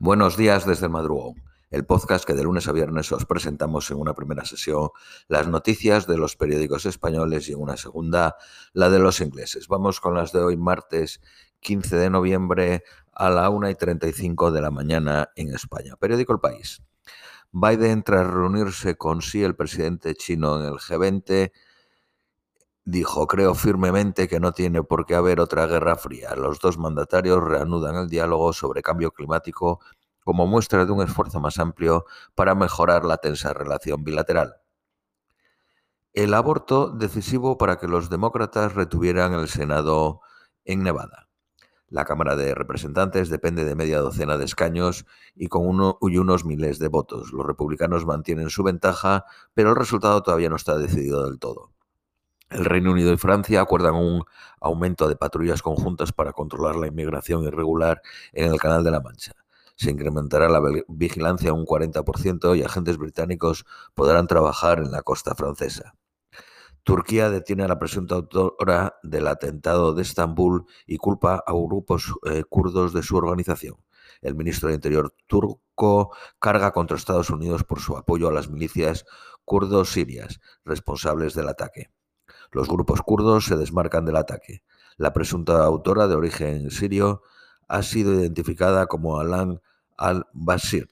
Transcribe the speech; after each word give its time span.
Buenos 0.00 0.36
días 0.36 0.66
desde 0.66 0.86
el 0.86 0.92
madrugón, 0.92 1.34
el 1.70 1.86
podcast 1.86 2.24
que 2.24 2.34
de 2.34 2.42
lunes 2.42 2.66
a 2.66 2.72
viernes 2.72 3.12
os 3.12 3.26
presentamos 3.26 3.88
en 3.92 3.98
una 3.98 4.12
primera 4.12 4.44
sesión 4.44 4.90
las 5.28 5.46
noticias 5.46 6.08
de 6.08 6.18
los 6.18 6.34
periódicos 6.34 6.84
españoles 6.84 7.48
y 7.48 7.52
en 7.52 7.60
una 7.60 7.76
segunda 7.76 8.36
la 8.72 8.90
de 8.90 8.98
los 8.98 9.20
ingleses. 9.20 9.68
Vamos 9.68 10.00
con 10.00 10.14
las 10.14 10.32
de 10.32 10.40
hoy, 10.40 10.56
martes 10.56 11.20
15 11.60 11.96
de 11.96 12.10
noviembre 12.10 12.82
a 13.12 13.30
la 13.30 13.48
1 13.50 13.70
y 13.70 13.74
35 13.76 14.50
de 14.50 14.60
la 14.60 14.72
mañana 14.72 15.30
en 15.36 15.54
España. 15.54 15.94
Periódico 15.96 16.32
El 16.32 16.40
País. 16.40 16.82
Biden, 17.52 18.02
tras 18.02 18.26
reunirse 18.26 18.96
con 18.96 19.22
sí, 19.22 19.44
el 19.44 19.54
presidente 19.54 20.16
chino 20.16 20.60
en 20.60 20.66
el 20.66 20.74
G20, 20.74 21.52
dijo, 22.84 23.26
creo 23.26 23.54
firmemente 23.54 24.28
que 24.28 24.40
no 24.40 24.52
tiene 24.52 24.82
por 24.82 25.06
qué 25.06 25.14
haber 25.14 25.40
otra 25.40 25.66
guerra 25.66 25.96
fría. 25.96 26.34
Los 26.36 26.60
dos 26.60 26.78
mandatarios 26.78 27.42
reanudan 27.42 27.96
el 27.96 28.08
diálogo 28.08 28.52
sobre 28.52 28.82
cambio 28.82 29.10
climático 29.10 29.80
como 30.22 30.46
muestra 30.46 30.86
de 30.86 30.92
un 30.92 31.02
esfuerzo 31.02 31.40
más 31.40 31.58
amplio 31.58 32.06
para 32.34 32.54
mejorar 32.54 33.04
la 33.04 33.18
tensa 33.18 33.52
relación 33.52 34.04
bilateral. 34.04 34.56
El 36.12 36.32
aborto 36.32 36.90
decisivo 36.90 37.58
para 37.58 37.76
que 37.76 37.88
los 37.88 38.08
demócratas 38.08 38.74
retuvieran 38.74 39.34
el 39.34 39.48
Senado 39.48 40.20
en 40.64 40.82
Nevada. 40.82 41.28
La 41.88 42.04
Cámara 42.04 42.36
de 42.36 42.54
Representantes 42.54 43.28
depende 43.28 43.64
de 43.64 43.74
media 43.74 43.98
docena 43.98 44.38
de 44.38 44.44
escaños 44.44 45.06
y 45.34 45.48
con 45.48 45.66
uno 45.66 45.98
y 46.00 46.18
unos 46.18 46.44
miles 46.44 46.78
de 46.78 46.88
votos. 46.88 47.32
Los 47.32 47.46
republicanos 47.46 48.06
mantienen 48.06 48.48
su 48.50 48.62
ventaja, 48.62 49.24
pero 49.52 49.70
el 49.70 49.76
resultado 49.76 50.22
todavía 50.22 50.48
no 50.48 50.56
está 50.56 50.78
decidido 50.78 51.26
del 51.26 51.38
todo. 51.38 51.72
El 52.50 52.64
Reino 52.64 52.92
Unido 52.92 53.12
y 53.12 53.16
Francia 53.16 53.60
acuerdan 53.60 53.94
un 53.94 54.24
aumento 54.60 55.08
de 55.08 55.16
patrullas 55.16 55.62
conjuntas 55.62 56.12
para 56.12 56.32
controlar 56.32 56.76
la 56.76 56.86
inmigración 56.86 57.44
irregular 57.44 58.00
en 58.32 58.52
el 58.52 58.60
Canal 58.60 58.84
de 58.84 58.90
la 58.90 59.00
Mancha. 59.00 59.32
Se 59.76 59.90
incrementará 59.90 60.48
la 60.48 60.62
vigilancia 60.86 61.52
un 61.52 61.66
40% 61.66 62.56
y 62.56 62.62
agentes 62.62 62.96
británicos 62.96 63.64
podrán 63.94 64.26
trabajar 64.28 64.78
en 64.78 64.92
la 64.92 65.02
costa 65.02 65.34
francesa. 65.34 65.94
Turquía 66.84 67.30
detiene 67.30 67.64
a 67.64 67.68
la 67.68 67.78
presunta 67.78 68.14
autora 68.14 68.98
del 69.02 69.26
atentado 69.26 69.94
de 69.94 70.02
Estambul 70.02 70.66
y 70.86 70.98
culpa 70.98 71.42
a 71.46 71.52
grupos 71.52 72.12
eh, 72.26 72.44
kurdos 72.48 72.92
de 72.92 73.02
su 73.02 73.16
organización. 73.16 73.76
El 74.20 74.34
ministro 74.34 74.68
de 74.68 74.74
Interior 74.74 75.14
turco 75.26 76.14
carga 76.38 76.72
contra 76.72 76.96
Estados 76.96 77.30
Unidos 77.30 77.64
por 77.64 77.80
su 77.80 77.96
apoyo 77.96 78.28
a 78.28 78.32
las 78.32 78.50
milicias 78.50 79.06
kurdos 79.44 79.90
sirias 79.90 80.40
responsables 80.64 81.34
del 81.34 81.48
ataque. 81.48 81.90
Los 82.54 82.68
grupos 82.68 83.02
kurdos 83.02 83.46
se 83.46 83.56
desmarcan 83.56 84.04
del 84.04 84.14
ataque. 84.14 84.62
La 84.96 85.12
presunta 85.12 85.64
autora 85.64 86.06
de 86.06 86.14
origen 86.14 86.70
sirio 86.70 87.22
ha 87.66 87.82
sido 87.82 88.14
identificada 88.14 88.86
como 88.86 89.18
Alan 89.18 89.60
al-Bashir. 89.96 90.88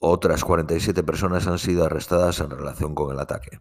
Otras 0.00 0.42
47 0.42 1.04
personas 1.04 1.46
han 1.46 1.60
sido 1.60 1.84
arrestadas 1.84 2.40
en 2.40 2.50
relación 2.50 2.96
con 2.96 3.12
el 3.12 3.20
ataque. 3.20 3.60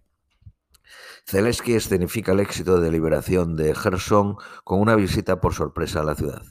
Zelensky 1.27 1.75
escenifica 1.75 2.31
el 2.31 2.39
éxito 2.39 2.81
de 2.81 2.89
liberación 2.89 3.55
de 3.55 3.75
Gerson 3.75 4.38
con 4.64 4.80
una 4.80 4.95
visita 4.95 5.39
por 5.39 5.53
sorpresa 5.53 6.00
a 6.00 6.03
la 6.03 6.16
ciudad. 6.16 6.42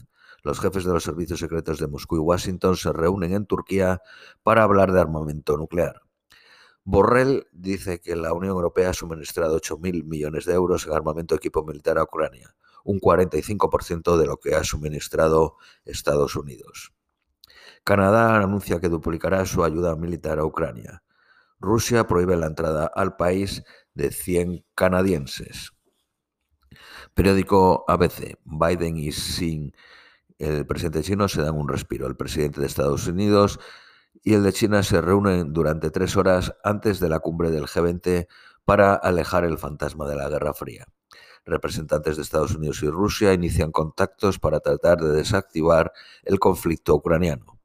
Los 0.43 0.61
jefes 0.61 0.85
de 0.85 0.93
los 0.93 1.03
servicios 1.03 1.41
secretos 1.41 1.77
de 1.77 1.87
Moscú 1.87 2.15
y 2.15 2.19
Washington 2.19 2.77
se 2.77 2.93
reúnen 2.93 3.33
en 3.33 3.45
Turquía 3.45 4.01
para 4.43 4.63
hablar 4.63 4.93
de 4.93 5.01
armamento 5.01 5.57
nuclear. 5.57 6.03
Borrell 6.91 7.47
dice 7.51 8.01
que 8.01 8.15
la 8.15 8.33
Unión 8.33 8.53
Europea 8.53 8.89
ha 8.89 8.93
suministrado 8.93 9.61
8.000 9.61 10.05
millones 10.05 10.45
de 10.45 10.53
euros 10.53 10.87
en 10.87 10.93
armamento 10.93 11.35
y 11.35 11.37
equipo 11.37 11.63
militar 11.63 11.99
a 11.99 12.03
Ucrania, 12.03 12.55
un 12.83 12.99
45% 12.99 14.17
de 14.17 14.25
lo 14.25 14.37
que 14.37 14.55
ha 14.55 14.63
suministrado 14.63 15.57
Estados 15.85 16.35
Unidos. 16.35 16.91
Canadá 17.83 18.37
anuncia 18.37 18.79
que 18.79 18.89
duplicará 18.89 19.45
su 19.45 19.63
ayuda 19.63 19.95
militar 19.95 20.39
a 20.39 20.45
Ucrania. 20.45 21.03
Rusia 21.59 22.07
prohíbe 22.07 22.35
la 22.37 22.47
entrada 22.47 22.87
al 22.87 23.15
país 23.17 23.61
de 23.93 24.11
100 24.11 24.65
canadienses. 24.73 25.73
Periódico 27.13 27.85
ABC. 27.87 28.39
Biden 28.45 28.97
y 28.97 29.11
Xi, 29.11 29.71
el 30.39 30.65
presidente 30.65 31.03
chino, 31.03 31.27
se 31.27 31.43
dan 31.43 31.55
un 31.55 31.67
respiro. 31.67 32.07
El 32.07 32.15
presidente 32.15 32.61
de 32.61 32.65
Estados 32.65 33.05
Unidos 33.05 33.59
y 34.23 34.33
el 34.33 34.43
de 34.43 34.53
China 34.53 34.83
se 34.83 35.01
reúnen 35.01 35.53
durante 35.53 35.91
tres 35.91 36.17
horas 36.17 36.53
antes 36.63 36.99
de 36.99 37.09
la 37.09 37.19
cumbre 37.19 37.51
del 37.51 37.65
G20 37.65 38.27
para 38.65 38.93
alejar 38.93 39.45
el 39.45 39.57
fantasma 39.57 40.07
de 40.07 40.15
la 40.15 40.29
Guerra 40.29 40.53
Fría. 40.53 40.87
Representantes 41.45 42.15
de 42.15 42.21
Estados 42.21 42.53
Unidos 42.55 42.83
y 42.83 42.89
Rusia 42.89 43.33
inician 43.33 43.71
contactos 43.71 44.39
para 44.39 44.59
tratar 44.59 44.99
de 44.99 45.11
desactivar 45.11 45.91
el 46.23 46.39
conflicto 46.39 46.93
ucraniano. 46.95 47.59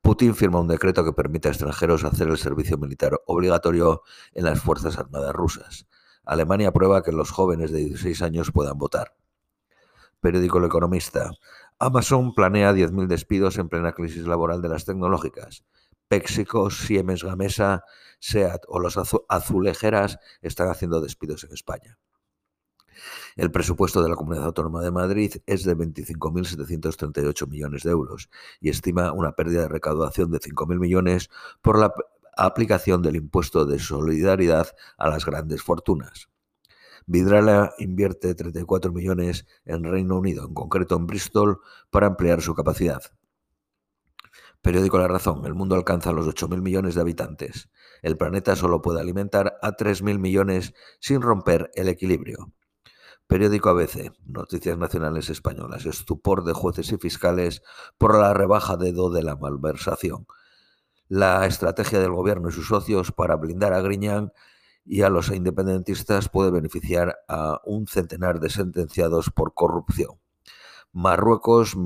Putin 0.00 0.34
firma 0.34 0.60
un 0.60 0.68
decreto 0.68 1.04
que 1.04 1.12
permite 1.12 1.48
a 1.48 1.50
extranjeros 1.50 2.04
hacer 2.04 2.28
el 2.28 2.38
servicio 2.38 2.78
militar 2.78 3.20
obligatorio 3.26 4.02
en 4.32 4.44
las 4.44 4.60
Fuerzas 4.60 4.96
Armadas 4.98 5.34
rusas. 5.34 5.86
Alemania 6.24 6.68
aprueba 6.68 7.02
que 7.02 7.12
los 7.12 7.30
jóvenes 7.30 7.72
de 7.72 7.80
16 7.80 8.22
años 8.22 8.52
puedan 8.52 8.78
votar. 8.78 9.14
Periódico 10.20 10.58
El 10.58 10.64
Economista. 10.64 11.30
Amazon 11.78 12.34
planea 12.34 12.72
10.000 12.72 13.06
despidos 13.06 13.58
en 13.58 13.68
plena 13.68 13.92
crisis 13.92 14.26
laboral 14.26 14.62
de 14.62 14.68
las 14.68 14.84
tecnológicas. 14.84 15.64
Péxico, 16.08 16.70
Siemens 16.70 17.22
Gamesa, 17.22 17.84
SEAT 18.18 18.62
o 18.68 18.80
los 18.80 18.98
azulejeras 19.28 20.18
están 20.42 20.68
haciendo 20.68 21.00
despidos 21.00 21.44
en 21.44 21.52
España. 21.52 21.98
El 23.36 23.50
presupuesto 23.50 24.02
de 24.02 24.08
la 24.08 24.16
Comunidad 24.16 24.46
Autónoma 24.46 24.82
de 24.82 24.90
Madrid 24.90 25.36
es 25.46 25.64
de 25.64 25.76
25.738 25.76 27.46
millones 27.46 27.82
de 27.84 27.90
euros 27.90 28.28
y 28.60 28.70
estima 28.70 29.12
una 29.12 29.32
pérdida 29.32 29.62
de 29.62 29.68
recaudación 29.68 30.30
de 30.30 30.40
5.000 30.40 30.78
millones 30.80 31.30
por 31.62 31.78
la 31.78 31.92
aplicación 32.36 33.02
del 33.02 33.16
impuesto 33.16 33.66
de 33.66 33.78
solidaridad 33.78 34.74
a 34.96 35.08
las 35.08 35.24
grandes 35.24 35.62
fortunas. 35.62 36.28
Vidrala 37.06 37.72
invierte 37.78 38.34
34 38.34 38.92
millones 38.92 39.46
en 39.64 39.84
Reino 39.84 40.18
Unido, 40.18 40.46
en 40.46 40.54
concreto 40.54 40.96
en 40.96 41.06
Bristol, 41.06 41.60
para 41.90 42.06
ampliar 42.06 42.42
su 42.42 42.54
capacidad. 42.54 43.02
Periódico 44.68 44.98
La 44.98 45.08
Razón. 45.08 45.46
El 45.46 45.54
mundo 45.54 45.76
alcanza 45.76 46.12
los 46.12 46.26
8.000 46.26 46.60
millones 46.60 46.94
de 46.94 47.00
habitantes. 47.00 47.70
El 48.02 48.18
planeta 48.18 48.54
solo 48.54 48.82
puede 48.82 49.00
alimentar 49.00 49.56
a 49.62 49.78
3.000 49.78 50.18
millones 50.18 50.74
sin 51.00 51.22
romper 51.22 51.70
el 51.74 51.88
equilibrio. 51.88 52.52
Periódico 53.26 53.70
ABC. 53.70 54.12
Noticias 54.26 54.76
nacionales 54.76 55.30
españolas. 55.30 55.86
Estupor 55.86 56.44
de 56.44 56.52
jueces 56.52 56.92
y 56.92 56.98
fiscales 56.98 57.62
por 57.96 58.14
la 58.14 58.34
rebaja 58.34 58.76
de 58.76 58.92
do 58.92 59.08
de 59.08 59.22
la 59.22 59.36
malversación. 59.36 60.26
La 61.08 61.46
estrategia 61.46 61.98
del 61.98 62.12
gobierno 62.12 62.50
y 62.50 62.52
sus 62.52 62.68
socios 62.68 63.10
para 63.10 63.36
blindar 63.36 63.72
a 63.72 63.80
Griñán 63.80 64.32
y 64.84 65.00
a 65.00 65.08
los 65.08 65.30
independentistas 65.30 66.28
puede 66.28 66.50
beneficiar 66.50 67.16
a 67.26 67.62
un 67.64 67.86
centenar 67.86 68.38
de 68.38 68.50
sentenciados 68.50 69.30
por 69.30 69.54
corrupción. 69.54 70.18
Marruecos 70.98 71.76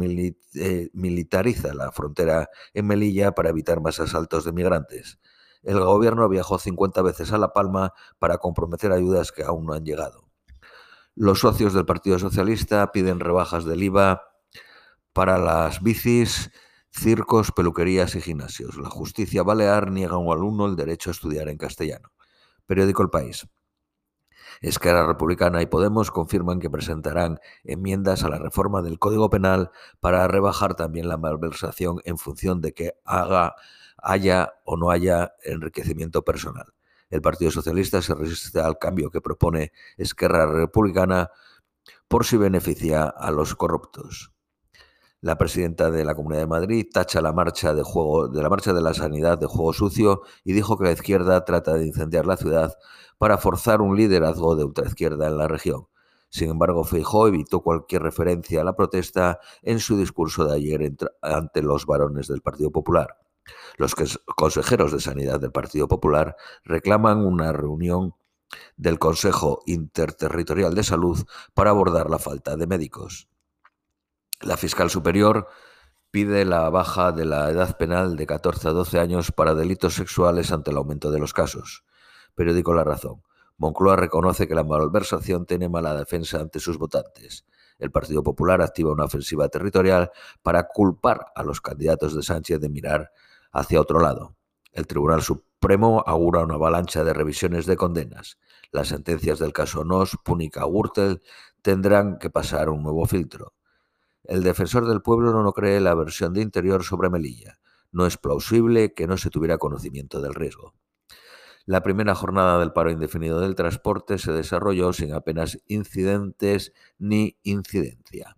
eh, 0.55 0.89
militariza 0.95 1.75
la 1.75 1.93
frontera 1.93 2.49
en 2.73 2.87
Melilla 2.87 3.33
para 3.33 3.51
evitar 3.51 3.83
más 3.83 4.01
asaltos 4.01 4.47
de 4.47 4.53
migrantes. 4.53 5.19
El 5.63 5.81
gobierno 5.81 6.31
viajó 6.31 6.59
50 6.59 7.03
veces 7.03 7.31
a 7.31 7.37
La 7.37 7.53
Palma 7.53 7.93
para 8.19 8.39
comprometer 8.39 8.91
ayudas 8.91 9.31
que 9.31 9.43
aún 9.43 9.67
no 9.67 9.75
han 9.75 9.85
llegado. 9.85 10.31
Los 11.15 11.41
socios 11.41 11.75
del 11.75 11.85
Partido 11.85 12.19
Socialista 12.19 12.91
piden 12.91 13.21
rebajas 13.21 13.67
del 13.67 13.83
IVA 13.83 14.23
para 15.13 15.37
las 15.37 15.83
bicis, 15.83 16.51
circos, 16.91 17.53
peluquerías 17.53 18.15
y 18.15 18.23
gimnasios. 18.23 18.79
La 18.79 18.89
justicia 18.89 19.43
balear 19.43 19.91
niega 19.91 20.15
a 20.15 20.19
un 20.19 20.33
alumno 20.33 20.65
el 20.65 20.75
derecho 20.75 21.11
a 21.11 21.13
estudiar 21.13 21.51
en 21.51 21.59
castellano. 21.59 22.13
Periódico 22.65 23.03
El 23.03 23.11
País. 23.11 23.47
Esquerra 24.61 25.07
Republicana 25.07 25.63
y 25.63 25.67
Podemos 25.67 26.11
confirman 26.11 26.61
que 26.61 26.71
presentarán 26.71 27.41
enmiendas 27.65 28.25
a 28.25 28.29
la 28.29 28.39
reforma 28.39 28.83
del 28.83 28.99
Código 28.99 29.31
Penal 29.31 29.71
para 30.01 30.29
rebajar 30.29 30.75
también 30.75 31.09
la 31.09 31.17
malversación 31.17 32.01
en 32.05 32.19
función 32.19 32.61
de 32.61 32.75
que 32.75 32.93
haga, 33.05 33.55
haya 33.97 34.55
o 34.65 34.77
no 34.77 34.91
haya 34.91 35.35
enriquecimiento 35.45 36.23
personal. 36.25 36.75
El 37.11 37.23
Partido 37.23 37.51
Socialista 37.51 38.01
se 38.03 38.15
resiste 38.15 38.61
al 38.61 38.79
cambio 38.79 39.11
que 39.11 39.21
propone 39.21 39.73
Esquerra 39.97 40.47
Republicana 40.47 41.31
por 42.09 42.25
si 42.25 42.37
beneficia 42.37 43.05
a 43.05 43.31
los 43.31 43.55
corruptos. 43.55 44.32
La 45.23 45.39
presidenta 45.39 45.93
de 45.93 46.05
la 46.05 46.17
Comunidad 46.17 46.41
de 46.41 46.47
Madrid 46.49 46.85
tacha 46.93 47.21
la 47.21 47.33
marcha 47.33 47.75
de 47.75 47.85
juego 47.85 48.27
de 48.27 48.43
la 48.43 48.49
marcha 48.49 48.73
de 48.73 48.83
la 48.83 48.93
sanidad 48.93 49.39
de 49.39 49.47
juego 49.47 49.73
sucio 49.73 50.23
y 50.43 50.53
dijo 50.53 50.77
que 50.77 50.83
la 50.83 50.91
izquierda 50.91 51.45
trata 51.45 51.75
de 51.75 51.87
incendiar 51.87 52.27
la 52.27 52.37
ciudad 52.37 52.77
para 53.19 53.39
forzar 53.39 53.83
un 53.83 53.97
liderazgo 53.97 54.57
de 54.57 54.65
ultraizquierda 54.65 55.29
en 55.29 55.39
la 55.39 55.47
región. 55.47 55.87
Sin 56.29 56.51
embargo, 56.51 56.83
Feijó 56.83 57.29
evitó 57.29 57.61
cualquier 57.61 58.03
referencia 58.03 58.63
a 58.63 58.65
la 58.65 58.75
protesta 58.75 59.39
en 59.63 59.79
su 59.79 59.97
discurso 59.97 60.45
de 60.45 60.57
ayer 60.57 60.93
ante 61.23 61.63
los 61.63 61.87
varones 61.87 62.27
del 62.27 62.43
Partido 62.43 62.73
Popular. 62.73 63.17
Los 63.77 63.95
consejeros 64.35 64.91
de 64.91 64.99
Sanidad 64.99 65.39
del 65.39 65.53
Partido 65.53 65.87
Popular 65.87 66.35
reclaman 66.65 67.25
una 67.25 67.53
reunión 67.53 68.17
del 68.77 68.99
Consejo 68.99 69.63
Interterritorial 69.67 70.75
de 70.75 70.83
Salud 70.83 71.25
para 71.55 71.71
abordar 71.71 72.11
la 72.11 72.19
falta 72.19 72.57
de 72.57 72.67
médicos. 72.67 73.29
La 74.43 74.57
fiscal 74.57 74.91
superior 74.91 75.47
pide 76.11 76.45
la 76.45 76.69
baja 76.69 77.13
de 77.13 77.25
la 77.25 77.49
edad 77.49 77.77
penal 77.77 78.17
de 78.17 78.27
14 78.27 78.69
a 78.69 78.73
12 78.73 78.99
años 78.99 79.31
para 79.31 79.55
delitos 79.55 79.95
sexuales 79.95 80.51
ante 80.51 80.73
el 80.73 80.79
aumento 80.79 81.13
de 81.13 81.21
los 81.21 81.33
casos. 81.33 81.85
Periódico 82.35 82.75
La 82.75 82.83
Razón. 82.83 83.23
Moncloa 83.57 83.95
reconoce 83.95 84.49
que 84.49 84.57
la 84.57 84.65
malversación 84.65 85.47
tiene 85.47 85.69
mala 85.69 85.95
defensa 85.95 86.41
ante 86.41 86.59
sus 86.59 86.77
votantes. 86.77 87.45
El 87.79 87.93
Partido 87.93 88.25
Popular 88.25 88.63
activa 88.63 88.91
una 88.91 89.05
ofensiva 89.05 89.49
territorial 89.49 90.11
para 90.43 90.67
culpar 90.67 91.27
a 91.37 91.45
los 91.45 91.61
candidatos 91.61 92.17
de 92.17 92.25
Sánchez 92.25 92.59
de 92.59 92.69
mirar 92.69 93.13
hacia 93.53 93.81
otro 93.81 94.01
lado. 94.01 94.35
El 94.73 94.89
Tribunal 94.89 95.23
Supremo 95.23 96.03
augura 96.05 96.41
una 96.41 96.55
avalancha 96.55 97.05
de 97.05 97.13
revisiones 97.13 97.67
de 97.67 97.77
condenas. 97.77 98.39
Las 98.73 98.89
sentencias 98.89 99.39
del 99.39 99.53
caso 99.53 99.85
Nos, 99.85 100.17
Púnica, 100.25 100.65
Gürtel 100.65 101.23
tendrán 101.63 102.19
que 102.19 102.29
pasar 102.29 102.71
un 102.71 102.83
nuevo 102.83 103.07
filtro. 103.07 103.55
El 104.25 104.43
defensor 104.43 104.87
del 104.87 105.03
pueblo 105.03 105.33
no 105.43 105.53
cree 105.53 105.81
la 105.81 105.95
versión 105.95 106.33
de 106.33 106.43
Interior 106.43 106.85
sobre 106.85 107.11
Melilla. 107.11 107.59
No 107.91 108.07
es 108.07 108.17
plausible 108.17 108.95
que 108.95 109.07
no 109.07 109.17
se 109.17 109.31
tuviera 109.31 109.59
conocimiento 109.59 110.21
del 110.21 110.35
riesgo. 110.35 110.75
La 111.65 111.83
primera 111.83 112.15
jornada 112.15 112.59
del 112.59 112.73
paro 112.73 112.91
indefinido 112.91 113.41
del 113.41 113.55
transporte 113.55 114.19
se 114.19 114.33
desarrolló 114.33 114.93
sin 114.93 115.13
apenas 115.15 115.59
incidentes 115.67 116.73
ni 116.99 117.39
incidencia. 117.43 118.37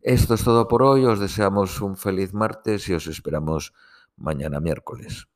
Esto 0.00 0.34
es 0.34 0.44
todo 0.44 0.68
por 0.68 0.82
hoy. 0.82 1.06
Os 1.06 1.20
deseamos 1.20 1.80
un 1.80 1.96
feliz 1.96 2.34
martes 2.34 2.88
y 2.88 2.94
os 2.94 3.06
esperamos 3.06 3.72
mañana 4.16 4.60
miércoles. 4.60 5.26